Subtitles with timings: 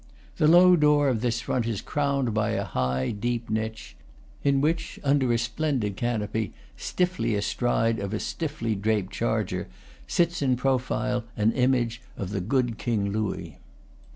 [0.37, 3.95] The low door of this front is crowned by a high, deep niche,
[4.43, 9.67] in which, under a splendid canopy, stiffly astride of a stiffly draped charger,
[10.07, 13.59] sits in profile an image of the good King Louis.